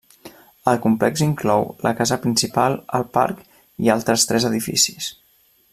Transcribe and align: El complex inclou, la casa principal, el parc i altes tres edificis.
El 0.69 0.77
complex 0.85 1.21
inclou, 1.25 1.67
la 1.87 1.91
casa 1.99 2.17
principal, 2.23 2.79
el 3.01 3.07
parc 3.19 3.45
i 3.87 3.93
altes 3.97 4.27
tres 4.33 4.49
edificis. 4.51 5.13